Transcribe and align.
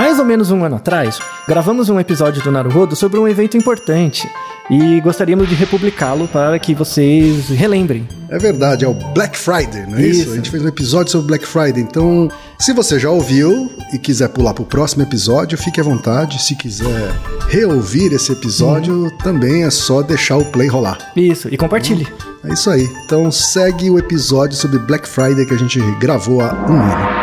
Mais 0.00 0.18
ou 0.18 0.24
menos 0.24 0.50
um 0.50 0.64
ano 0.64 0.76
atrás, 0.76 1.18
gravamos 1.46 1.90
um 1.90 2.00
episódio 2.00 2.42
do 2.42 2.50
Naruhodo 2.50 2.96
sobre 2.96 3.20
um 3.20 3.28
evento 3.28 3.58
importante 3.58 4.26
e 4.70 4.98
gostaríamos 5.02 5.46
de 5.46 5.54
republicá-lo 5.54 6.26
para 6.26 6.58
que 6.58 6.74
vocês 6.74 7.50
relembrem. 7.50 8.08
É 8.30 8.38
verdade, 8.38 8.82
é 8.82 8.88
o 8.88 8.94
Black 8.94 9.36
Friday, 9.36 9.86
não 9.86 9.98
é 9.98 10.06
isso? 10.06 10.22
Isso. 10.22 10.32
A 10.32 10.36
gente 10.36 10.50
fez 10.50 10.64
um 10.64 10.68
episódio 10.68 11.12
sobre 11.12 11.26
Black 11.26 11.46
Friday, 11.46 11.82
então 11.82 12.30
se 12.58 12.72
você 12.72 12.98
já 12.98 13.10
ouviu 13.10 13.70
e 13.92 13.98
quiser 13.98 14.30
pular 14.30 14.54
pro 14.54 14.64
próximo 14.64 15.02
episódio, 15.02 15.58
fique 15.58 15.78
à 15.78 15.84
vontade. 15.84 16.42
Se 16.42 16.54
quiser 16.54 17.12
reouvir 17.50 18.10
esse 18.14 18.32
episódio, 18.32 19.10
também 19.18 19.64
é 19.64 19.70
só 19.70 20.00
deixar 20.00 20.38
o 20.38 20.46
play 20.46 20.66
rolar. 20.66 20.96
Isso, 21.14 21.46
e 21.52 21.58
compartilhe. 21.58 22.08
É 22.42 22.54
isso 22.54 22.70
aí. 22.70 22.88
Então 23.04 23.30
segue 23.30 23.90
o 23.90 23.98
episódio 23.98 24.56
sobre 24.56 24.78
Black 24.78 25.06
Friday 25.06 25.44
que 25.44 25.52
a 25.52 25.58
gente 25.58 25.78
gravou 25.98 26.40
há 26.40 26.54
um 26.54 26.80
ano. 26.80 27.19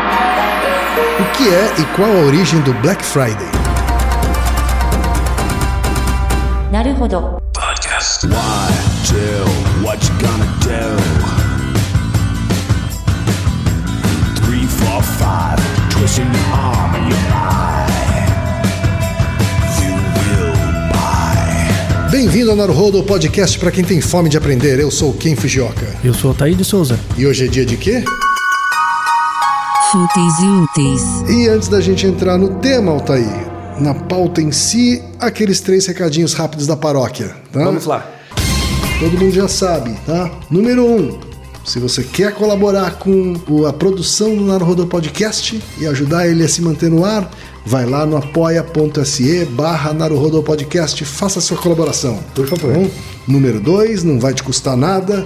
O 1.20 1.26
que 1.36 1.50
é 1.50 1.82
e 1.82 1.86
qual 1.96 2.12
a 2.12 2.26
origem 2.28 2.62
do 2.62 2.72
Black 2.76 3.04
Friday? 3.04 3.48
Naruhodo. 6.72 7.42
Podcast. 7.54 8.28
Why 8.28 8.70
do 9.08 9.84
what 9.84 10.06
you 10.06 10.14
gonna 10.20 10.46
do? 10.62 10.98
Three, 14.46 14.68
four, 14.68 15.02
five, 15.02 15.60
twisting 15.90 16.26
your 16.26 16.54
arm 16.54 16.94
and 16.94 17.10
your 17.10 17.20
eye. 17.34 17.88
You 19.82 19.96
will 20.22 20.54
buy. 20.94 22.12
Bem-vindo 22.12 22.52
ao 22.52 22.56
Naruhodo, 22.58 23.02
podcast 23.02 23.58
para 23.58 23.72
quem 23.72 23.84
tem 23.84 24.00
fome 24.02 24.30
de 24.30 24.38
aprender. 24.38 24.80
Eu 24.80 24.92
sou 24.92 25.12
Kim 25.14 25.36
Fujioka. 25.36 25.88
Eu 26.04 26.14
sou 26.14 26.30
Otaí 26.30 26.54
de 26.54 26.64
Souza. 26.64 27.00
E 27.18 27.26
hoje 27.26 27.46
é 27.46 27.48
dia 27.48 27.66
de 27.66 27.76
quê? 27.76 28.04
Fúteis 29.92 30.40
e 30.40 30.48
úteis. 30.48 31.02
E 31.30 31.48
antes 31.48 31.70
da 31.70 31.80
gente 31.80 32.06
entrar 32.06 32.38
no 32.38 32.56
tema, 32.56 32.92
Altair, 32.92 33.26
na 33.80 33.94
pauta 33.94 34.42
em 34.42 34.52
si, 34.52 35.02
aqueles 35.18 35.62
três 35.62 35.86
recadinhos 35.86 36.34
rápidos 36.34 36.68
da 36.68 36.76
paróquia, 36.76 37.34
tá? 37.54 37.64
Vamos 37.64 37.86
lá. 37.86 38.06
Todo 39.00 39.18
mundo 39.18 39.32
já 39.32 39.48
sabe, 39.48 39.98
tá? 40.06 40.30
Número 40.52 40.86
um, 40.86 41.18
se 41.64 41.80
você 41.80 42.04
quer 42.04 42.34
colaborar 42.34 42.96
com 43.00 43.36
a 43.66 43.72
produção 43.72 44.36
do 44.36 44.44
Naruhodo 44.44 44.88
Podcast 44.88 45.64
e 45.78 45.88
ajudar 45.88 46.28
ele 46.28 46.44
a 46.44 46.50
se 46.50 46.62
manter 46.62 46.90
no 46.90 47.06
ar, 47.06 47.32
vai 47.66 47.86
lá 47.86 48.06
no 48.06 48.18
apoia.se 48.18 49.46
barra 49.46 49.94
Podcast, 50.46 51.06
faça 51.06 51.40
a 51.40 51.42
sua 51.42 51.58
colaboração. 51.58 52.20
Por 52.36 52.46
favor. 52.46 52.90
número 53.26 53.62
dois, 53.62 54.04
não 54.04 54.20
vai 54.20 54.34
te 54.34 54.44
custar 54.44 54.76
nada, 54.76 55.26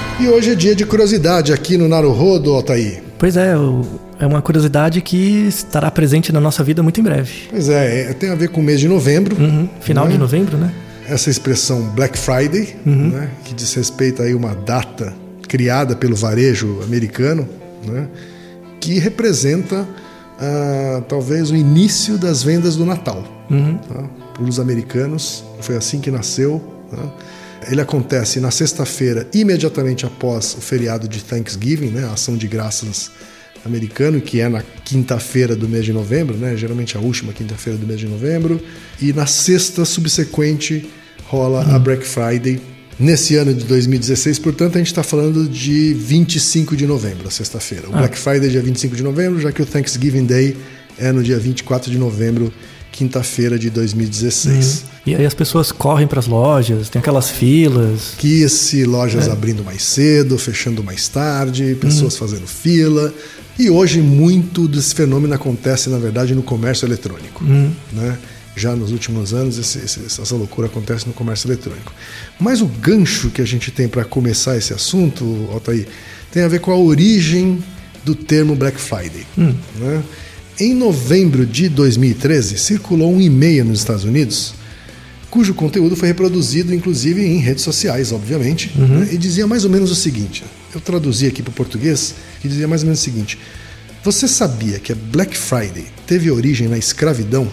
E 0.21 0.27
hoje 0.27 0.51
é 0.51 0.55
dia 0.55 0.75
de 0.75 0.85
curiosidade 0.85 1.51
aqui 1.51 1.77
no 1.77 1.87
Naruhodo, 1.87 2.51
Altair. 2.53 3.01
Pois 3.17 3.35
é, 3.37 3.57
o- 3.57 3.83
é 4.19 4.25
uma 4.25 4.41
curiosidade 4.41 5.01
que 5.01 5.47
estará 5.47 5.89
presente 5.89 6.31
na 6.31 6.39
nossa 6.39 6.63
vida 6.63 6.83
muito 6.83 6.99
em 6.99 7.03
breve. 7.03 7.31
Pois 7.49 7.69
é, 7.69 8.11
é, 8.11 8.13
tem 8.13 8.29
a 8.29 8.35
ver 8.35 8.49
com 8.49 8.61
o 8.61 8.63
mês 8.63 8.79
de 8.79 8.87
novembro. 8.87 9.35
Uhum, 9.35 9.67
Final 9.81 10.07
de 10.07 10.17
novembro, 10.17 10.57
né? 10.57 10.71
essa 11.07 11.29
expressão 11.29 11.81
Black 11.89 12.17
Friday, 12.17 12.73
né, 12.85 13.31
que 13.43 13.53
diz 13.53 13.73
respeito 13.73 14.21
a 14.23 14.25
uma 14.27 14.55
data 14.55 15.13
criada 15.45 15.93
pelo 15.93 16.15
varejo 16.15 16.79
americano, 16.83 17.49
né, 17.85 18.07
que 18.79 18.97
representa 18.97 19.85
ah, 20.39 21.01
talvez 21.09 21.51
o 21.51 21.55
início 21.55 22.17
das 22.17 22.43
vendas 22.43 22.75
do 22.77 22.85
Natal. 22.85 23.23
Tá? 23.89 24.03
Para 24.33 24.43
os 24.43 24.57
americanos, 24.59 25.43
foi 25.59 25.75
assim 25.75 25.99
que 25.99 26.09
nasceu. 26.09 26.61
tá? 26.89 27.03
Ele 27.69 27.81
acontece 27.81 28.39
na 28.39 28.51
sexta-feira, 28.51 29.27
imediatamente 29.33 30.05
após 30.05 30.55
o 30.55 30.61
feriado 30.61 31.07
de 31.07 31.23
Thanksgiving, 31.23 31.89
né, 31.89 32.05
a 32.05 32.13
ação 32.13 32.37
de 32.37 32.47
graças 32.47 33.11
americano, 33.65 34.19
que 34.19 34.39
é 34.39 34.49
na 34.49 34.63
quinta-feira 34.83 35.55
do 35.55 35.67
mês 35.67 35.85
de 35.85 35.93
novembro, 35.93 36.35
né? 36.35 36.55
geralmente 36.57 36.97
a 36.97 36.99
última 36.99 37.31
quinta-feira 37.33 37.77
do 37.77 37.85
mês 37.85 37.99
de 37.99 38.07
novembro, 38.07 38.59
e 38.99 39.13
na 39.13 39.25
sexta 39.25 39.85
subsequente 39.85 40.89
rola 41.25 41.63
a 41.75 41.79
Black 41.79 42.05
Friday. 42.05 42.59
Nesse 42.99 43.35
ano 43.35 43.53
de 43.53 43.65
2016, 43.65 44.37
portanto, 44.39 44.75
a 44.75 44.77
gente 44.77 44.87
está 44.87 45.01
falando 45.01 45.47
de 45.47 45.93
25 45.93 46.75
de 46.75 46.85
novembro, 46.85 47.27
a 47.27 47.31
sexta-feira. 47.31 47.89
O 47.89 47.91
Black 47.91 48.17
Friday 48.17 48.47
é 48.47 48.51
dia 48.51 48.61
25 48.61 48.95
de 48.95 49.01
novembro, 49.01 49.39
já 49.39 49.51
que 49.51 49.61
o 49.61 49.65
Thanksgiving 49.65 50.25
Day 50.25 50.55
é 50.99 51.11
no 51.11 51.23
dia 51.23 51.39
24 51.39 51.89
de 51.89 51.97
novembro, 51.97 52.53
quinta-feira 52.91 53.57
de 53.57 53.69
2016. 53.69 54.85
E 55.05 55.15
aí 55.15 55.25
as 55.25 55.33
pessoas 55.33 55.71
correm 55.71 56.05
para 56.07 56.19
as 56.19 56.27
lojas, 56.27 56.89
tem 56.89 56.99
aquelas 56.99 57.29
filas. 57.29 58.13
que 58.17 58.47
se 58.49 58.83
lojas 58.85 59.27
abrindo 59.33 59.63
mais 59.63 59.81
cedo, 59.83 60.37
fechando 60.37 60.83
mais 60.83 61.07
tarde, 61.07 61.75
pessoas 61.79 62.15
fazendo 62.17 62.45
fila. 62.47 63.13
E 63.57 63.69
hoje 63.69 64.01
muito 64.01 64.67
desse 64.67 64.93
fenômeno 64.95 65.33
acontece, 65.33 65.89
na 65.89 65.97
verdade, 65.97 66.33
no 66.35 66.43
comércio 66.43 66.85
eletrônico. 66.85 67.43
Né? 67.91 68.17
Já 68.55 68.75
nos 68.75 68.91
últimos 68.91 69.33
anos, 69.33 69.57
esse- 69.57 69.79
esse- 69.79 70.21
essa 70.21 70.35
loucura 70.35 70.67
acontece 70.67 71.07
no 71.07 71.13
comércio 71.13 71.47
eletrônico. 71.47 71.93
Mas 72.39 72.61
o 72.61 72.65
gancho 72.65 73.29
que 73.29 73.41
a 73.41 73.45
gente 73.45 73.71
tem 73.71 73.87
para 73.87 74.03
começar 74.03 74.57
esse 74.57 74.73
assunto, 74.73 75.47
Altair, 75.51 75.87
tem 76.31 76.43
a 76.43 76.47
ver 76.47 76.59
com 76.59 76.71
a 76.71 76.77
origem 76.77 77.63
do 78.03 78.13
termo 78.13 78.55
Black 78.55 78.79
Friday. 78.79 79.25
né? 79.79 80.03
Em 80.59 80.73
novembro 80.73 81.45
de 81.45 81.69
2013, 81.69 82.57
circulou 82.57 83.11
um 83.13 83.21
e-mail 83.21 83.65
nos 83.65 83.79
Estados 83.79 84.03
Unidos 84.03 84.53
cujo 85.31 85.53
conteúdo 85.53 85.95
foi 85.95 86.09
reproduzido, 86.09 86.75
inclusive, 86.75 87.25
em 87.25 87.37
redes 87.37 87.63
sociais, 87.63 88.11
obviamente, 88.11 88.69
né? 88.77 89.07
e 89.13 89.17
dizia 89.17 89.47
mais 89.47 89.63
ou 89.63 89.71
menos 89.71 89.89
o 89.89 89.95
seguinte: 89.95 90.43
eu 90.75 90.81
traduzi 90.81 91.25
aqui 91.25 91.41
para 91.41 91.51
o 91.51 91.53
português, 91.53 92.13
que 92.41 92.49
dizia 92.49 92.67
mais 92.67 92.81
ou 92.81 92.87
menos 92.87 92.99
o 92.99 93.03
seguinte: 93.03 93.39
Você 94.03 94.27
sabia 94.27 94.77
que 94.77 94.91
a 94.91 94.95
Black 94.95 95.35
Friday 95.35 95.85
teve 96.05 96.29
origem 96.29 96.67
na 96.67 96.77
escravidão? 96.77 97.47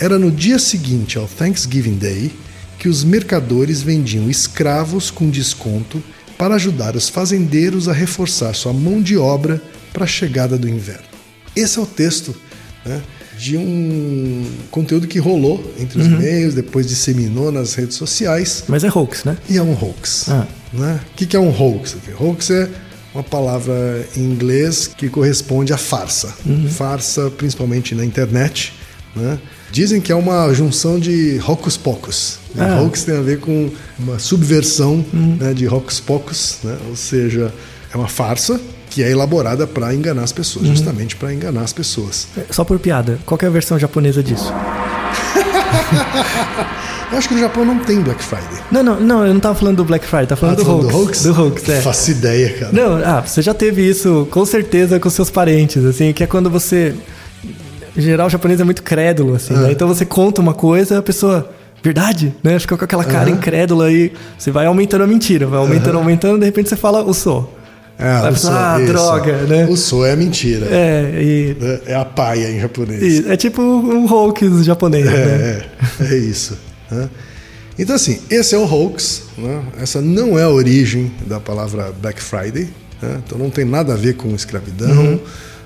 Era 0.00 0.18
no 0.18 0.30
dia 0.30 0.58
seguinte 0.58 1.18
ao 1.18 1.28
Thanksgiving 1.28 1.96
Day 1.96 2.32
que 2.78 2.88
os 2.88 3.04
mercadores 3.04 3.82
vendiam 3.82 4.30
escravos 4.30 5.10
com 5.10 5.28
desconto 5.28 6.02
para 6.38 6.54
ajudar 6.54 6.94
os 6.94 7.08
fazendeiros 7.08 7.88
a 7.88 7.92
reforçar 7.92 8.54
sua 8.54 8.72
mão 8.72 9.02
de 9.02 9.16
obra 9.16 9.60
para 9.92 10.04
a 10.04 10.06
chegada 10.08 10.56
do 10.56 10.68
inverno. 10.68 11.17
Esse 11.58 11.78
é 11.78 11.82
o 11.82 11.86
texto 11.86 12.34
né, 12.86 13.00
de 13.38 13.56
um 13.56 14.44
conteúdo 14.70 15.06
que 15.06 15.18
rolou 15.18 15.72
entre 15.78 16.00
os 16.00 16.06
meios, 16.08 16.54
depois 16.54 16.86
disseminou 16.86 17.50
nas 17.52 17.74
redes 17.74 17.96
sociais, 17.96 18.64
Mas 18.68 18.84
é 18.84 18.88
hoax, 18.88 19.24
né? 19.24 19.36
e 19.48 19.56
é 19.56 19.62
um 19.62 19.72
hoax. 19.72 20.28
Ah. 20.28 20.46
Né? 20.72 21.00
O 21.12 21.14
que 21.14 21.36
é 21.36 21.40
um 21.40 21.50
hoax? 21.50 21.96
Hoax 22.18 22.50
é 22.50 22.68
uma 23.14 23.22
palavra 23.22 24.06
em 24.16 24.20
inglês 24.20 24.86
que 24.86 25.08
corresponde 25.08 25.72
a 25.72 25.78
farsa. 25.78 26.34
Farsa, 26.70 27.30
principalmente 27.30 27.94
na 27.94 28.04
internet. 28.04 28.72
Né? 29.16 29.38
Dizem 29.72 30.00
que 30.00 30.12
é 30.12 30.14
uma 30.14 30.52
junção 30.52 30.98
de 30.98 31.40
hocus 31.46 31.76
pocus. 31.76 32.38
né? 32.54 32.66
Ah. 32.68 32.82
Hoax 32.82 33.04
tem 33.04 33.16
a 33.16 33.20
ver 33.20 33.40
com 33.40 33.70
uma 33.98 34.18
subversão 34.18 35.04
né, 35.12 35.52
de 35.54 35.66
hocus 35.66 36.00
pocus, 36.00 36.58
né? 36.62 36.76
ou 36.88 36.96
seja, 36.96 37.52
é 37.92 37.96
uma 37.96 38.08
farsa 38.08 38.60
que 38.98 39.04
é 39.04 39.10
elaborada 39.12 39.64
para 39.64 39.94
enganar 39.94 40.24
as 40.24 40.32
pessoas, 40.32 40.66
justamente 40.66 41.14
para 41.14 41.32
enganar 41.32 41.60
as 41.60 41.72
pessoas. 41.72 42.26
É, 42.36 42.40
Só 42.50 42.64
por 42.64 42.80
piada. 42.80 43.16
Qual 43.24 43.38
é 43.40 43.46
a 43.46 43.50
versão 43.50 43.78
japonesa 43.78 44.24
disso? 44.24 44.52
Eu 47.12 47.16
acho 47.16 47.28
que 47.28 47.34
no 47.34 47.40
Japão 47.40 47.64
não 47.64 47.78
tem 47.78 48.00
Black 48.00 48.22
Friday. 48.22 48.58
Não, 48.72 48.82
não, 48.82 49.00
não, 49.00 49.24
eu 49.26 49.32
não 49.32 49.40
tava 49.40 49.54
falando 49.54 49.76
do 49.76 49.84
Black 49.84 50.04
Friday, 50.04 50.26
tava 50.26 50.40
falando, 50.40 50.58
Tá 50.58 50.64
falando 50.64 50.88
do, 50.88 50.96
hoax, 50.98 51.22
do 51.22 51.40
hoax. 51.42 51.68
é. 51.68 51.80
Faço 51.80 52.10
ideia, 52.10 52.52
cara. 52.54 52.72
Não, 52.72 52.96
ah, 53.02 53.22
você 53.24 53.40
já 53.40 53.54
teve 53.54 53.88
isso 53.88 54.26
com 54.30 54.44
certeza 54.44 55.00
com 55.00 55.08
seus 55.08 55.30
parentes, 55.30 55.82
assim, 55.86 56.12
que 56.12 56.22
é 56.22 56.26
quando 56.26 56.50
você. 56.50 56.94
Em 57.96 58.00
geral, 58.02 58.26
o 58.26 58.30
japonês 58.30 58.60
é 58.60 58.64
muito 58.64 58.82
crédulo, 58.82 59.34
assim, 59.36 59.54
Ah. 59.54 59.60
né? 59.60 59.72
Então 59.72 59.88
você 59.88 60.04
conta 60.04 60.40
uma 60.42 60.52
coisa, 60.52 60.98
a 60.98 61.02
pessoa. 61.02 61.48
Verdade? 61.82 62.34
Né? 62.42 62.58
Fica 62.58 62.76
com 62.76 62.84
aquela 62.84 63.04
cara 63.04 63.30
incrédula 63.30 63.90
e 63.90 64.12
você 64.36 64.50
vai 64.50 64.66
aumentando 64.66 65.04
a 65.04 65.06
mentira, 65.06 65.46
vai 65.46 65.60
aumentando, 65.60 65.96
aumentando, 65.96 66.38
de 66.40 66.44
repente 66.44 66.68
você 66.68 66.76
fala 66.76 67.02
o 67.04 67.14
sou. 67.14 67.56
É, 67.98 68.06
ah, 68.08 68.30
isso. 68.32 68.86
droga, 68.86 69.32
né? 69.42 69.66
O 69.68 69.76
so 69.76 70.04
é 70.04 70.14
mentira. 70.14 70.66
É, 70.70 71.20
e, 71.20 71.56
É, 71.86 71.92
é 71.92 71.94
a 71.96 72.04
paia 72.04 72.48
em 72.50 72.60
japonês. 72.60 73.02
e 73.02 73.28
é 73.28 73.36
tipo 73.36 73.60
um 73.60 74.06
hoax 74.10 74.64
japonês, 74.64 75.04
né? 75.04 75.12
É, 75.12 75.66
é, 76.04 76.14
é 76.14 76.16
isso. 76.16 76.56
né? 76.90 77.08
Então, 77.76 77.96
assim, 77.96 78.20
esse 78.30 78.54
é 78.54 78.58
o 78.58 78.64
hoax. 78.64 79.24
né? 79.36 79.62
Essa 79.80 80.00
não 80.00 80.38
é 80.38 80.44
a 80.44 80.48
origem 80.48 81.10
da 81.26 81.40
palavra 81.40 81.92
Black 82.00 82.22
Friday. 82.22 82.68
né? 83.02 83.20
Então, 83.26 83.36
não 83.38 83.50
tem 83.50 83.64
nada 83.64 83.94
a 83.94 83.96
ver 83.96 84.14
com 84.14 84.32
escravidão, 84.34 85.20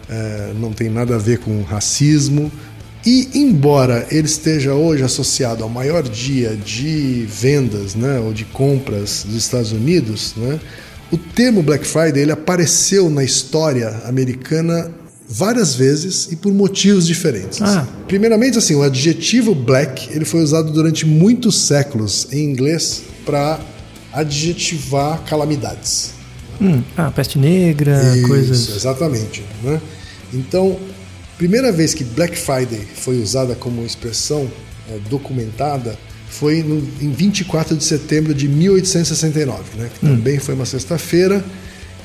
é, 0.09 0.53
não 0.59 0.73
tem 0.73 0.89
nada 0.89 1.15
a 1.17 1.19
ver 1.19 1.39
com 1.39 1.63
racismo. 1.63 2.51
E 3.05 3.29
embora 3.35 4.07
ele 4.11 4.27
esteja 4.27 4.75
hoje 4.75 5.03
associado 5.03 5.65
ao 5.65 5.69
maior 5.69 6.03
dia 6.05 6.57
de 6.57 7.27
vendas, 7.29 7.95
né, 7.97 8.21
ou 8.21 8.33
de 8.33 8.45
compras 8.45 9.25
dos 9.27 9.37
Estados 9.37 9.73
Unidos, 9.73 10.35
né, 10.37 10.61
o 11.13 11.19
termo 11.19 11.63
Black 11.63 11.87
Friday 11.87 12.23
ele 12.23 12.33
apareceu 12.33 13.11
na 13.11 13.23
história 13.23 14.03
americana 14.07 14.91
várias 15.29 15.75
vezes 15.75 16.33
e 16.33 16.37
por 16.37 16.53
motivos 16.53 17.07
diferentes. 17.07 17.61
Ah. 17.63 17.87
Primeiramente, 18.09 18.59
assim, 18.59 18.75
o 18.75 18.83
adjetivo 18.83 19.55
black 19.55 20.11
ele 20.11 20.25
foi 20.25 20.43
usado 20.43 20.73
durante 20.73 21.07
muitos 21.07 21.59
séculos 21.59 22.29
em 22.33 22.45
inglês 22.45 23.03
para 23.25 23.61
adjetivar 24.13 25.23
calamidades. 25.25 26.13
Hum, 26.61 26.83
ah, 26.97 27.11
peste 27.11 27.39
negra, 27.39 28.15
Isso, 28.17 28.29
coisas. 28.29 28.77
exatamente. 28.77 29.43
Né? 29.63 29.81
Então, 30.33 30.79
primeira 31.39 31.73
vez 31.73 31.95
que 31.95 32.05
Black 32.05 32.37
Friday 32.37 32.87
foi 32.95 33.21
usada 33.21 33.55
como 33.55 33.85
expressão 33.85 34.51
eh, 34.89 34.99
documentada 35.11 35.99
foi 36.33 36.63
no, 36.63 36.79
em 37.01 37.13
24 37.13 37.77
de 37.77 37.85
setembro 37.85 38.35
de 38.35 38.49
1869, 38.49 39.63
né? 39.77 39.91
que 39.93 40.01
também 40.01 40.39
foi 40.39 40.55
uma 40.55 40.65
sexta-feira, 40.65 41.45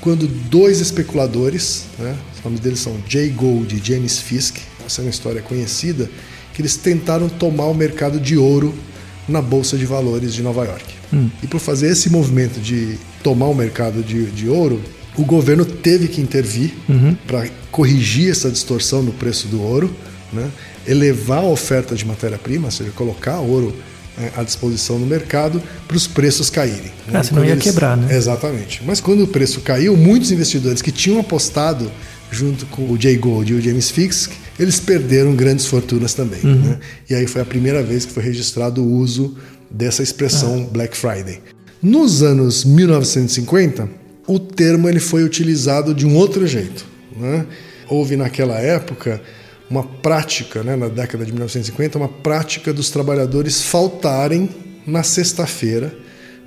quando 0.02 0.28
dois 0.28 0.82
especuladores, 0.82 1.86
né? 1.98 2.16
os 2.36 2.44
nomes 2.44 2.60
deles 2.60 2.80
são 2.80 2.98
Jay 3.08 3.30
Gould 3.30 3.74
e 3.74 3.82
James 3.84 4.20
Fisk, 4.20 4.58
essa 4.86 5.02
é 5.02 5.06
uma 5.06 5.10
história 5.10 5.42
conhecida, 5.42 6.10
que 6.54 6.62
eles 6.62 6.76
tentaram 6.76 7.30
tomar 7.30 7.68
o 7.68 7.74
mercado 7.74 8.20
de 8.20 8.38
ouro 8.38 8.76
na 9.30 9.42
Bolsa 9.42 9.78
de 9.78 9.86
Valores 9.86 10.34
de 10.34 10.44
Nova 10.44 10.66
York. 10.66 10.94
E 11.42 11.48
por 11.48 11.60
fazer 11.60 11.88
esse 11.88 12.10
movimento 12.10 12.60
de 12.60 12.98
tomar 13.24 13.48
o 13.48 13.56
mercado 13.56 14.04
de, 14.04 14.26
de 14.26 14.50
ouro, 14.50 14.82
o 15.16 15.24
governo 15.24 15.64
teve 15.64 16.10
que 16.10 16.20
intervir 16.20 16.74
para 17.26 17.48
corrigir 17.72 18.30
essa 18.30 18.52
distorção 18.52 19.02
no 19.02 19.14
preço 19.14 19.48
do 19.48 19.62
ouro, 19.62 19.90
né? 20.34 20.52
elevar 20.86 21.40
a 21.40 21.48
oferta 21.48 21.96
de 21.96 22.06
matéria-prima, 22.06 22.66
ou 22.66 22.72
seja, 22.72 22.92
colocar 22.92 23.40
ouro 23.40 23.74
à 24.36 24.44
disposição 24.44 24.98
no 24.98 25.06
mercado 25.06 25.62
para 25.88 25.96
os 25.98 26.08
preços 26.08 26.50
caírem. 26.50 26.92
Ah, 27.14 27.24
senão 27.24 27.42
Quando 27.42 27.50
ia 27.50 27.58
quebrar, 27.58 27.96
né? 27.96 28.16
Exatamente. 28.16 28.82
Mas 28.86 29.00
quando 29.00 29.24
o 29.24 29.28
preço 29.28 29.62
caiu, 29.62 29.96
muitos 29.96 30.32
investidores 30.32 30.82
que 30.82 30.92
tinham 30.92 31.20
apostado 31.20 31.92
junto 32.32 32.66
com 32.68 32.92
o 32.92 33.00
Jay 33.00 33.16
Gould 33.18 33.54
e 33.54 33.56
o 33.56 33.62
James 33.62 33.90
Fisk, 33.90 34.32
eles 34.60 34.80
perderam 34.80 35.36
grandes 35.36 35.66
fortunas 35.66 36.14
também. 36.14 36.42
né? 36.44 36.80
E 37.10 37.16
aí 37.16 37.28
foi 37.28 37.42
a 37.42 37.46
primeira 37.46 37.82
vez 37.84 38.06
que 38.06 38.12
foi 38.12 38.24
registrado 38.24 38.84
o 38.84 38.92
uso 38.92 39.38
dessa 39.70 40.02
expressão 40.04 40.66
Black 40.66 40.98
Friday. 40.98 41.40
Nos 41.82 42.24
anos 42.24 42.66
1950, 42.66 43.88
o 44.28 44.40
termo 44.40 44.90
ele 44.90 45.00
foi 45.00 45.24
utilizado 45.24 45.94
de 45.94 46.06
um 46.06 46.16
outro 46.16 46.46
jeito. 46.48 46.86
né? 47.16 47.46
Houve 47.90 48.18
naquela 48.18 48.60
época 48.60 49.22
uma 49.70 49.84
prática, 49.84 50.64
né, 50.64 50.76
na 50.76 50.88
década 50.88 51.26
de 51.26 51.32
1950, 51.32 51.98
uma 51.98 52.08
prática 52.08 52.74
dos 52.74 52.90
trabalhadores 52.90 53.62
faltarem 53.62 54.50
na 54.86 55.04
sexta-feira 55.04 55.94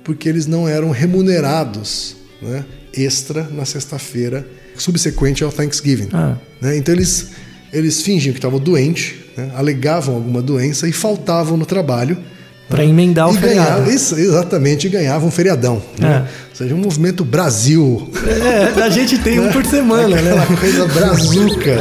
porque 0.03 0.27
eles 0.27 0.47
não 0.47 0.67
eram 0.67 0.89
remunerados 0.91 2.15
né, 2.41 2.65
extra 2.93 3.47
na 3.51 3.65
sexta-feira 3.65 4.45
subsequente 4.75 5.43
ao 5.43 5.51
Thanksgiving. 5.51 6.09
Ah. 6.13 6.35
né? 6.59 6.77
Então 6.77 6.93
eles, 6.93 7.29
eles 7.71 8.01
fingiam 8.01 8.33
que 8.33 8.39
estavam 8.39 8.59
doentes, 8.59 9.15
né, 9.37 9.51
alegavam 9.55 10.15
alguma 10.15 10.41
doença 10.41 10.87
e 10.87 10.91
faltavam 10.91 11.57
no 11.57 11.65
trabalho. 11.65 12.17
Pra 12.67 12.85
emendar 12.85 13.29
o 13.29 13.35
e 13.35 13.37
feriado. 13.37 13.91
isso, 13.91 14.15
exatamente, 14.15 14.87
e 14.87 14.89
ganhavam 14.89 15.27
um 15.27 15.31
feriadão. 15.31 15.81
né? 15.99 16.25
Ou 16.49 16.55
seja, 16.55 16.73
um 16.73 16.77
movimento 16.77 17.25
Brasil. 17.25 18.09
É, 18.25 18.81
a 18.81 18.89
gente 18.89 19.17
tem 19.17 19.41
um 19.41 19.51
por 19.51 19.65
semana, 19.67 20.21
né? 20.21 20.31
Aquela 20.31 20.57
coisa 20.57 20.87
brazuca. 20.87 21.79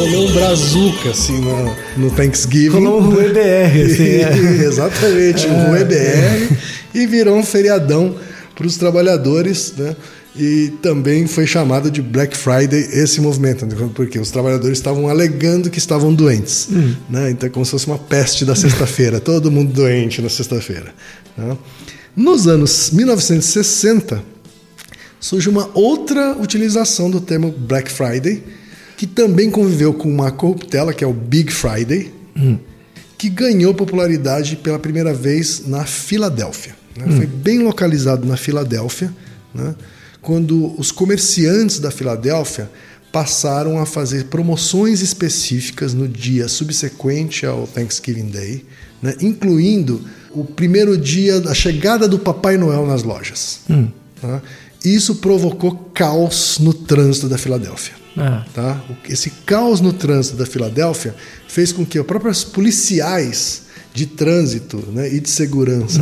Rolou 0.00 0.28
um 0.28 0.32
brazuca, 0.32 1.10
assim, 1.10 1.38
no, 1.42 1.76
no 1.98 2.10
Thanksgiving. 2.10 2.86
Rolou 2.86 3.02
um 3.02 3.20
EBR, 3.20 3.84
assim, 3.84 4.02
é. 4.02 4.64
Exatamente, 4.64 5.46
um 5.46 5.76
EBR. 5.76 6.56
E 6.94 7.06
virou 7.06 7.36
um 7.36 7.44
feriadão 7.44 8.16
para 8.54 8.66
os 8.66 8.78
trabalhadores, 8.78 9.74
né? 9.76 9.94
E 10.34 10.72
também 10.80 11.26
foi 11.26 11.46
chamado 11.46 11.90
de 11.90 12.00
Black 12.00 12.34
Friday 12.34 12.80
esse 12.94 13.20
movimento, 13.20 13.66
né? 13.66 13.74
porque 13.94 14.18
os 14.18 14.30
trabalhadores 14.30 14.78
estavam 14.78 15.06
alegando 15.06 15.68
que 15.68 15.78
estavam 15.78 16.14
doentes. 16.14 16.68
Né? 17.10 17.32
Então 17.32 17.48
é 17.48 17.50
como 17.50 17.64
se 17.66 17.72
fosse 17.72 17.86
uma 17.86 17.98
peste 17.98 18.46
da 18.46 18.54
sexta-feira, 18.54 19.18
todo 19.20 19.50
mundo 19.50 19.70
doente 19.70 20.22
na 20.22 20.30
sexta-feira. 20.30 20.94
né? 21.36 21.58
Nos 22.16 22.46
anos 22.46 22.90
1960, 22.90 24.22
surge 25.18 25.48
uma 25.50 25.68
outra 25.74 26.34
utilização 26.40 27.10
do 27.10 27.20
termo 27.20 27.52
Black 27.52 27.90
Friday, 27.90 28.42
que 29.00 29.06
também 29.06 29.50
conviveu 29.50 29.94
com 29.94 30.10
uma 30.10 30.30
corruptela, 30.30 30.92
que 30.92 31.02
é 31.02 31.06
o 31.06 31.12
Big 31.14 31.50
Friday, 31.50 32.12
que 33.16 33.30
ganhou 33.30 33.72
popularidade 33.72 34.56
pela 34.56 34.78
primeira 34.78 35.14
vez 35.14 35.66
na 35.66 35.86
Filadélfia. 35.86 36.76
né? 36.94 37.16
Foi 37.16 37.24
bem 37.24 37.60
localizado 37.60 38.26
na 38.26 38.36
Filadélfia, 38.36 39.10
né? 39.54 39.74
quando 40.20 40.78
os 40.78 40.92
comerciantes 40.92 41.80
da 41.80 41.90
Filadélfia 41.90 42.70
passaram 43.10 43.78
a 43.78 43.86
fazer 43.86 44.24
promoções 44.24 45.00
específicas 45.00 45.94
no 45.94 46.06
dia 46.06 46.46
subsequente 46.46 47.46
ao 47.46 47.66
Thanksgiving 47.66 48.26
Day, 48.26 48.66
né? 49.00 49.14
incluindo 49.22 50.04
o 50.30 50.44
primeiro 50.44 50.98
dia 50.98 51.40
da 51.40 51.54
chegada 51.54 52.06
do 52.06 52.18
Papai 52.18 52.58
Noel 52.58 52.86
nas 52.86 53.02
lojas. 53.02 53.60
Tá? 54.20 54.42
Isso 54.84 55.16
provocou 55.16 55.90
caos 55.94 56.58
no 56.58 56.72
trânsito 56.72 57.28
da 57.28 57.36
Filadélfia. 57.36 57.94
Ah. 58.16 58.44
Tá? 58.54 58.82
Esse 59.08 59.30
caos 59.46 59.80
no 59.80 59.92
trânsito 59.92 60.36
da 60.36 60.46
Filadélfia 60.46 61.14
fez 61.46 61.72
com 61.72 61.84
que 61.84 61.98
os 61.98 62.06
próprios 62.06 62.44
policiais 62.44 63.62
de 63.92 64.06
trânsito 64.06 64.76
né, 64.92 65.12
e 65.12 65.20
de 65.20 65.28
segurança 65.28 66.00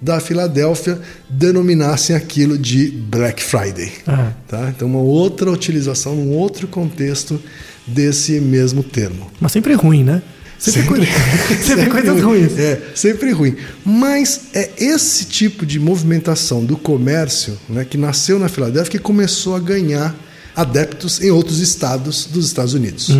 da 0.00 0.20
Filadélfia 0.20 1.00
denominassem 1.28 2.14
aquilo 2.14 2.58
de 2.58 2.90
Black 2.90 3.42
Friday. 3.42 3.92
Ah. 4.06 4.32
Tá? 4.48 4.72
Então, 4.74 4.88
uma 4.88 5.00
outra 5.00 5.50
utilização, 5.50 6.14
um 6.14 6.30
outro 6.30 6.66
contexto 6.66 7.40
desse 7.86 8.40
mesmo 8.40 8.82
termo. 8.82 9.30
Mas 9.40 9.52
sempre 9.52 9.74
ruim, 9.74 10.02
né? 10.02 10.22
Sempre, 10.58 10.80
Sempre- 10.82 10.96
coisa- 11.06 11.62
sempre 11.64 11.90
coisas 11.90 12.22
ruim. 12.22 12.40
ruins. 12.46 12.58
É, 12.58 12.80
sempre 12.94 13.30
ruim. 13.32 13.56
Mas 13.84 14.40
é 14.54 14.70
esse 14.78 15.26
tipo 15.26 15.66
de 15.66 15.78
movimentação 15.78 16.64
do 16.64 16.76
comércio 16.76 17.58
né, 17.68 17.84
que 17.84 17.98
nasceu 17.98 18.38
na 18.38 18.48
Filadélfia 18.48 18.92
que 18.92 18.98
começou 18.98 19.54
a 19.54 19.60
ganhar 19.60 20.14
adeptos 20.54 21.20
em 21.22 21.30
outros 21.30 21.60
estados 21.60 22.24
dos 22.24 22.46
Estados 22.46 22.72
Unidos. 22.74 23.10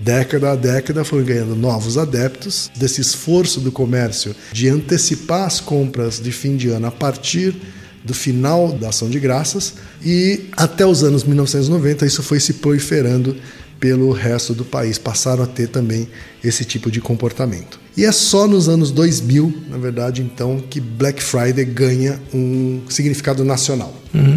Década 0.00 0.52
a 0.52 0.56
década 0.56 1.04
foram 1.04 1.24
ganhando 1.24 1.54
novos 1.54 1.98
adeptos 1.98 2.70
desse 2.76 3.00
esforço 3.02 3.60
do 3.60 3.70
comércio 3.70 4.34
de 4.52 4.68
antecipar 4.68 5.44
as 5.46 5.60
compras 5.60 6.18
de 6.20 6.32
fim 6.32 6.56
de 6.56 6.68
ano 6.68 6.86
a 6.86 6.90
partir 6.90 7.54
do 8.02 8.14
final 8.14 8.72
da 8.72 8.88
ação 8.88 9.10
de 9.10 9.18
graças 9.20 9.74
e 10.02 10.46
até 10.56 10.86
os 10.86 11.02
anos 11.02 11.24
1990 11.24 12.06
isso 12.06 12.22
foi 12.22 12.40
se 12.40 12.54
proliferando 12.54 13.36
pelo 13.80 14.10
resto 14.12 14.54
do 14.54 14.64
país. 14.64 14.98
Passaram 14.98 15.44
a 15.44 15.46
ter 15.46 15.68
também 15.68 16.08
esse 16.42 16.64
tipo 16.64 16.90
de 16.90 17.00
comportamento. 17.00 17.80
E 17.96 18.04
é 18.04 18.12
só 18.12 18.46
nos 18.46 18.68
anos 18.68 18.92
2000, 18.92 19.64
na 19.68 19.76
verdade, 19.76 20.22
então, 20.22 20.60
que 20.60 20.80
Black 20.80 21.22
Friday 21.22 21.64
ganha 21.64 22.20
um 22.32 22.82
significado 22.88 23.44
nacional. 23.44 23.92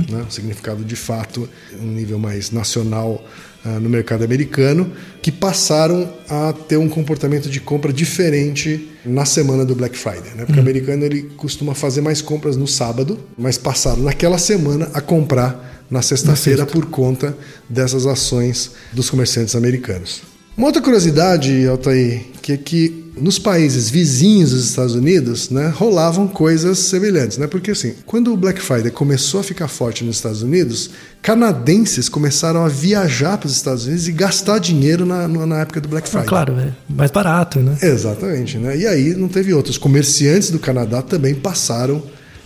Né? 0.10 0.26
Um 0.28 0.32
significado 0.32 0.84
de 0.84 0.96
fato, 0.96 1.48
um 1.80 1.86
nível 1.86 2.18
mais 2.18 2.50
nacional 2.50 3.24
ah, 3.64 3.80
no 3.80 3.88
mercado 3.88 4.24
americano, 4.24 4.92
que 5.22 5.32
passaram 5.32 6.12
a 6.28 6.52
ter 6.52 6.78
um 6.78 6.90
comportamento 6.90 7.50
de 7.50 7.60
compra 7.60 7.94
diferente 7.94 8.90
na 9.06 9.26
semana 9.26 9.64
do 9.64 9.76
Black 9.76 9.96
Friday. 9.96 10.32
Né? 10.36 10.46
Porque 10.46 10.60
o 10.60 10.64
americano 10.64 11.06
ele 11.06 11.24
costuma 11.38 11.76
fazer 11.76 12.02
mais 12.02 12.22
compras 12.22 12.58
no 12.58 12.68
sábado, 12.68 13.20
mas 13.38 13.60
passaram 13.60 14.02
naquela 14.02 14.40
semana 14.40 14.90
a 14.94 15.02
comprar 15.02 15.71
na 15.92 16.02
sexta-feira 16.02 16.66
por 16.66 16.86
conta 16.86 17.38
dessas 17.70 18.06
ações 18.08 18.72
dos 18.94 19.10
comerciantes 19.10 19.56
americanos. 19.56 20.22
Uma 20.58 20.68
outra 20.68 20.82
curiosidade, 20.82 21.68
Altair, 21.68 22.24
que 22.42 22.54
é 22.54 22.58
que 22.58 23.02
nos 23.18 23.38
países 23.38 23.90
vizinhos 23.90 24.52
dos 24.52 24.64
Estados 24.70 24.96
Unidos, 24.96 25.50
né, 25.50 25.68
rolavam 25.68 26.28
coisas 26.28 26.80
semelhantes, 26.80 27.38
né? 27.38 27.46
Porque 27.46 27.72
assim, 27.72 27.94
quando 28.06 28.34
o 28.34 28.38
Black 28.38 28.62
Friday 28.62 28.90
começou 28.90 29.42
a 29.42 29.44
ficar 29.44 29.68
forte 29.68 30.04
nos 30.04 30.16
Estados 30.16 30.42
Unidos, 30.42 30.90
canadenses 31.22 32.08
começaram 32.10 32.64
a 32.66 32.68
viajar 32.70 33.38
para 33.38 33.48
os 33.48 33.54
Estados 33.56 33.86
Unidos 33.86 34.08
e 34.08 34.12
gastar 34.12 34.60
dinheiro 34.60 35.06
na, 35.06 35.28
na 35.28 35.60
época 35.60 35.80
do 35.82 35.88
Black 35.90 36.08
Ah, 36.08 36.12
Friday. 36.12 36.28
claro, 36.28 36.54
é 36.60 36.74
mais 36.90 37.12
barato, 37.12 37.60
né? 37.60 37.78
Exatamente, 37.82 38.58
né? 38.58 38.78
E 38.78 38.88
aí 38.88 39.14
não 39.16 39.28
teve 39.28 39.54
outros. 39.54 39.78
Comerciantes 39.78 40.50
do 40.50 40.60
Canadá 40.60 41.02
também 41.02 41.36
passaram 41.36 42.02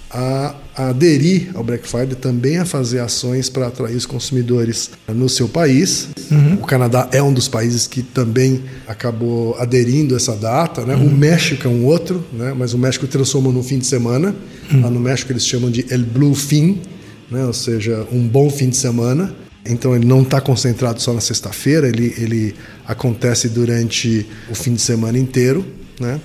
a, 0.10 0.56
aderir 0.76 1.52
ao 1.54 1.64
Black 1.64 1.88
Friday, 1.88 2.16
também 2.16 2.58
a 2.58 2.66
fazer 2.66 3.00
ações 3.00 3.50
para 3.50 3.68
atrair 3.68 3.96
os 3.96 4.06
consumidores 4.06 4.92
no 5.08 5.30
seu 5.30 5.48
país. 5.48 6.10
O 6.62 6.66
Canadá 6.66 7.08
é 7.14 7.24
um 7.24 7.32
dos 7.32 7.48
países 7.48 7.88
que 7.88 8.02
também 8.02 8.64
acabou 8.88 9.56
aderindo 9.58 10.14
a 10.14 10.18
essa 10.18 10.36
data, 10.36 10.86
né? 10.86 10.96
O 10.96 11.10
México 11.10 11.66
é 11.68 11.70
um 11.70 11.86
outro, 11.86 12.26
né? 12.34 12.54
Mas 12.58 12.74
o 12.74 12.78
México 12.78 13.08
transformou 13.08 13.54
num 13.54 13.64
fim 13.64 13.80
de 13.80 13.86
semana. 13.86 14.36
Lá 14.82 14.90
no 14.90 15.00
México 15.00 15.32
eles 15.32 15.46
chamam 15.46 15.72
de 15.72 15.86
El 15.90 16.02
Blue 16.02 16.36
Fin, 16.36 16.82
né? 17.32 17.46
Ou 17.46 17.54
seja, 17.54 18.06
um 18.12 18.28
bom 18.28 18.50
fim 18.50 18.70
de 18.70 18.78
semana. 18.78 19.34
Então 19.68 19.96
ele 19.96 20.06
não 20.06 20.22
está 20.22 20.40
concentrado 20.40 21.02
só 21.02 21.12
na 21.12 21.22
sexta-feira, 21.22 21.88
ele, 21.88 22.14
ele 22.18 22.56
acontece 22.86 23.50
durante 23.50 24.26
o 24.50 24.54
fim 24.54 24.76
de 24.76 24.82
semana 24.82 25.18
inteiro. 25.18 25.66
Né? 26.00 26.22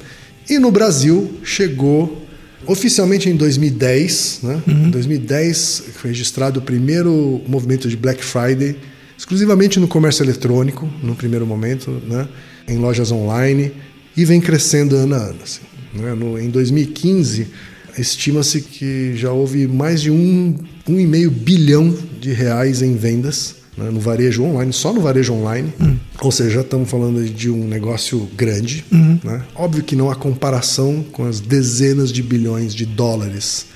E 0.48 0.58
no 0.58 0.70
Brasil 0.70 1.38
chegou 1.42 2.26
oficialmente 2.66 3.28
em 3.28 3.36
2010. 3.36 4.40
Né? 4.42 4.62
Em 4.66 4.90
2010 4.90 5.84
foi 5.94 6.10
registrado 6.10 6.60
o 6.60 6.62
primeiro 6.62 7.40
movimento 7.46 7.88
de 7.88 7.96
Black 7.96 8.24
Friday, 8.24 8.76
exclusivamente 9.16 9.78
no 9.78 9.86
comércio 9.88 10.22
eletrônico, 10.22 10.88
no 11.02 11.14
primeiro 11.14 11.46
momento, 11.46 11.90
né? 12.06 12.28
em 12.68 12.78
lojas 12.78 13.10
online, 13.12 13.72
e 14.16 14.24
vem 14.24 14.40
crescendo 14.40 14.96
ano 14.96 15.14
a 15.14 15.18
ano. 15.18 15.38
assim, 15.42 15.60
né? 15.94 16.14
No- 16.14 16.38
em 16.38 16.48
2015, 16.50 17.48
estima-se 17.98 18.60
que 18.60 19.16
já 19.16 19.30
houve 19.32 19.66
mais 19.66 20.00
de 20.00 20.10
um, 20.10 20.56
um 20.88 20.98
e 21.00 21.06
meio 21.06 21.30
bilhão 21.30 21.96
de 22.20 22.32
reais 22.32 22.82
em 22.82 22.94
vendas 22.96 23.56
né? 23.80 23.90
no 23.90 23.98
varejo 24.00 24.42
online, 24.44 24.72
só 24.72 24.92
no 24.92 25.00
varejo 25.00 25.32
online. 25.32 25.72
Ou 26.20 26.30
seja, 26.30 26.50
já 26.50 26.60
estamos 26.60 26.88
falando 26.90 27.24
de 27.24 27.50
um 27.50 27.66
negócio 27.66 28.28
grande. 28.36 28.84
Né? 28.90 29.42
Óbvio 29.54 29.82
que 29.82 29.96
não 29.96 30.10
há 30.10 30.14
comparação 30.14 31.02
com 31.10 31.24
as 31.26 31.40
dezenas 31.40 32.12
de 32.12 32.22
bilhões 32.22 32.74
de 32.74 32.84
dólares 32.84 33.66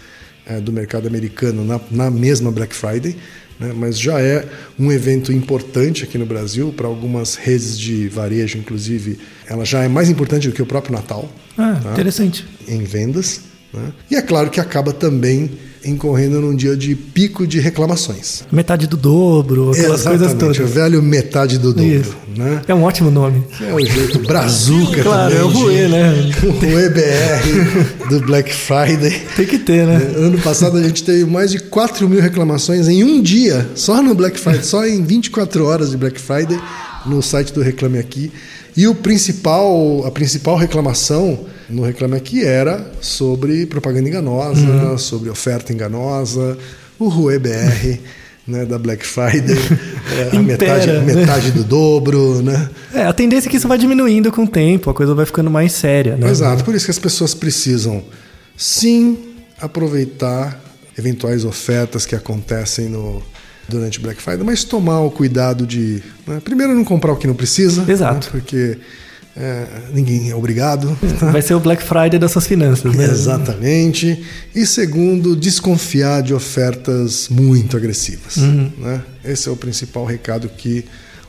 eh, 0.46 0.60
do 0.60 0.70
mercado 0.72 1.08
americano 1.08 1.64
na, 1.64 1.80
na 1.90 2.10
mesma 2.10 2.50
Black 2.52 2.74
Friday, 2.74 3.16
né? 3.58 3.72
mas 3.74 3.98
já 3.98 4.20
é 4.20 4.46
um 4.78 4.92
evento 4.92 5.32
importante 5.32 6.04
aqui 6.04 6.18
no 6.18 6.26
Brasil, 6.26 6.72
para 6.76 6.86
algumas 6.86 7.34
redes 7.36 7.78
de 7.78 8.08
varejo, 8.08 8.58
inclusive, 8.58 9.18
ela 9.48 9.64
já 9.64 9.82
é 9.82 9.88
mais 9.88 10.10
importante 10.10 10.48
do 10.48 10.54
que 10.54 10.60
o 10.62 10.66
próprio 10.66 10.92
Natal 10.94 11.28
Ah, 11.56 11.80
Tá. 11.82 11.92
interessante. 11.92 12.44
em 12.68 12.82
vendas. 12.84 13.40
Né? 13.74 13.92
E 14.10 14.16
é 14.16 14.22
claro 14.22 14.50
que 14.50 14.60
acaba 14.60 14.92
também 14.92 15.50
incorrendo 15.84 16.40
num 16.40 16.54
dia 16.54 16.76
de 16.76 16.94
pico 16.94 17.46
de 17.46 17.60
reclamações. 17.60 18.42
Metade 18.50 18.86
do 18.86 18.96
dobro, 18.96 19.70
aquelas 19.70 20.02
coisas 20.02 20.28
Exatamente, 20.28 20.60
o 20.60 20.64
todas. 20.64 20.74
velho 20.74 21.02
metade 21.02 21.58
do 21.58 21.72
dobro. 21.74 21.84
Isso. 21.86 22.16
Né? 22.36 22.62
É 22.66 22.74
um 22.74 22.82
ótimo 22.82 23.10
nome. 23.10 23.44
É 23.60 23.72
o 23.72 23.84
jeito 23.84 24.18
brazuca 24.20 25.02
Claro, 25.02 25.34
também. 25.34 25.38
é 25.38 25.42
o 25.44 25.48
Rue, 25.48 25.88
né? 25.88 26.30
O 26.44 26.78
EBR 26.78 28.08
do 28.08 28.20
Black 28.26 28.52
Friday. 28.52 29.22
Tem 29.36 29.46
que 29.46 29.58
ter, 29.58 29.86
né? 29.86 29.96
Ano 30.16 30.38
passado 30.40 30.76
a 30.78 30.82
gente 30.82 31.04
teve 31.04 31.24
mais 31.24 31.50
de 31.50 31.58
4 31.60 32.08
mil 32.08 32.20
reclamações 32.20 32.88
em 32.88 33.04
um 33.04 33.20
dia, 33.22 33.68
só 33.74 34.02
no 34.02 34.14
Black 34.14 34.38
Friday, 34.38 34.64
só 34.64 34.86
em 34.86 35.02
24 35.04 35.64
horas 35.64 35.90
de 35.90 35.96
Black 35.96 36.20
Friday, 36.20 36.58
no 37.06 37.22
site 37.22 37.52
do 37.52 37.62
Reclame 37.62 37.98
Aqui. 37.98 38.32
E 38.76 38.86
o 38.88 38.94
principal, 38.94 40.04
a 40.06 40.10
principal 40.10 40.56
reclamação 40.56 41.40
no 41.70 41.82
Reclame 41.82 42.16
Aqui 42.16 42.44
era 42.44 42.90
sobre 43.00 43.66
propaganda 43.66 44.08
enganosa, 44.08 44.98
sobre 44.98 45.30
oferta 45.30 45.72
enganosa, 45.72 46.58
o 46.98 47.08
Rue 47.08 47.38
BR 47.38 47.98
né, 48.46 48.64
da 48.64 48.78
Black 48.78 49.06
Friday, 49.06 49.56
é, 50.32 50.36
a 50.36 50.42
metade, 50.42 50.86
né? 50.86 51.14
metade 51.14 51.50
do 51.50 51.64
dobro, 51.64 52.42
né? 52.42 52.68
É, 52.92 53.04
a 53.04 53.12
tendência 53.12 53.48
é 53.48 53.50
que 53.50 53.56
isso 53.56 53.66
vai 53.66 53.78
diminuindo 53.78 54.30
com 54.30 54.44
o 54.44 54.48
tempo, 54.48 54.90
a 54.90 54.94
coisa 54.94 55.14
vai 55.14 55.24
ficando 55.24 55.50
mais 55.50 55.72
séria, 55.72 56.16
né? 56.16 56.28
Exato, 56.28 56.64
por 56.64 56.74
isso 56.74 56.84
que 56.84 56.90
as 56.90 56.98
pessoas 56.98 57.34
precisam 57.34 58.02
sim 58.56 59.18
aproveitar 59.60 60.60
eventuais 60.96 61.44
ofertas 61.44 62.04
que 62.04 62.14
acontecem 62.14 62.88
no, 62.88 63.22
durante 63.68 63.98
Black 64.00 64.20
Friday, 64.20 64.44
mas 64.44 64.62
tomar 64.64 65.00
o 65.00 65.10
cuidado 65.10 65.66
de, 65.66 66.02
né, 66.26 66.40
primeiro, 66.42 66.74
não 66.74 66.84
comprar 66.84 67.12
o 67.12 67.16
que 67.16 67.26
não 67.26 67.34
precisa, 67.34 67.90
Exato. 67.90 68.26
né, 68.26 68.30
porque 68.30 68.78
é, 69.36 69.66
ninguém 69.92 70.30
é 70.30 70.34
obrigado. 70.34 70.96
tá? 71.18 71.30
Vai 71.32 71.42
ser 71.42 71.54
o 71.54 71.60
Black 71.60 71.82
Friday 71.82 72.18
das 72.18 72.30
suas 72.30 72.46
finanças, 72.46 72.94
né? 72.94 73.04
Exatamente. 73.04 74.22
E 74.54 74.64
segundo, 74.64 75.34
desconfiar 75.34 76.22
de 76.22 76.32
ofertas 76.32 77.28
muito 77.28 77.76
agressivas. 77.76 78.36
Uhum. 78.36 78.70
Né? 78.78 79.02
Esse 79.24 79.48
é 79.48 79.52
o 79.52 79.56
principal 79.56 80.04
recado 80.04 80.48
que 80.48 80.84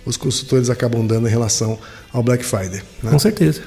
os 0.05 0.17
consultores 0.17 0.69
acabam 0.69 1.05
dando 1.05 1.27
em 1.27 1.31
relação 1.31 1.79
ao 2.13 2.21
Black 2.21 2.45
Friday. 2.45 2.81
né? 3.01 3.11
Com 3.11 3.19
certeza. 3.19 3.61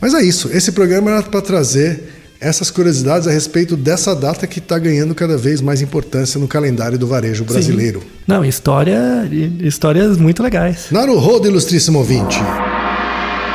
Mas 0.00 0.14
é 0.14 0.22
isso. 0.22 0.48
Esse 0.52 0.72
programa 0.72 1.10
era 1.10 1.22
para 1.22 1.42
trazer 1.42 2.02
essas 2.40 2.70
curiosidades 2.70 3.28
a 3.28 3.30
respeito 3.30 3.76
dessa 3.76 4.16
data 4.16 4.48
que 4.48 4.58
está 4.58 4.76
ganhando 4.76 5.14
cada 5.14 5.36
vez 5.36 5.60
mais 5.60 5.80
importância 5.80 6.40
no 6.40 6.48
calendário 6.48 6.98
do 6.98 7.06
varejo 7.06 7.44
brasileiro. 7.44 8.00
Sim. 8.00 8.06
Não, 8.26 8.44
história, 8.44 9.28
histórias 9.60 10.16
muito 10.16 10.42
legais. 10.42 10.86
Naruhodo, 10.90 11.46
ilustríssimo 11.46 11.98
ouvinte. 11.98 12.40